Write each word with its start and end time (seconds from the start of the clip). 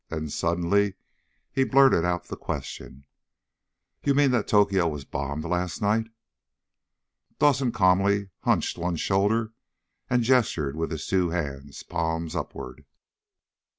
Then 0.09 0.29
suddenly 0.31 0.95
he 1.51 1.63
blurted 1.63 2.03
out 2.03 2.23
the 2.23 2.35
question. 2.35 3.05
"You 4.03 4.15
mean 4.15 4.31
that 4.31 4.47
Tokyo 4.47 4.87
was 4.87 5.05
bombed 5.05 5.45
last 5.45 5.79
night?" 5.79 6.07
Dawson 7.37 7.71
calmly 7.71 8.29
hunched 8.39 8.79
one 8.79 8.95
shoulder 8.95 9.53
and 10.09 10.23
gestured 10.23 10.75
with 10.75 10.89
his 10.89 11.05
two 11.05 11.29
hands, 11.29 11.83
palms 11.83 12.35
upward. 12.35 12.83